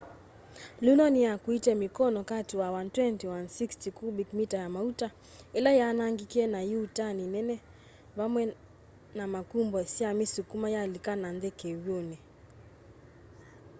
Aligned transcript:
luno 0.83 1.05
niyakuite 1.13 1.71
mikono 1.83 2.19
kati 2.31 2.53
wa 2.61 2.67
120-160 2.83 3.91
kubik 3.99 4.29
mita 4.37 4.57
ya 4.63 4.69
mauta 4.75 5.07
ila 5.57 5.71
yaanangikie 5.79 6.45
na 6.53 6.59
iuutani 6.71 7.23
nene 7.33 7.55
vamwe 8.17 8.41
na 9.17 9.23
makumbo 9.33 9.77
syamisukuma 9.95 10.67
yalika 10.75 11.11
nanthi 11.21 11.49
kiw'uni 11.59 12.17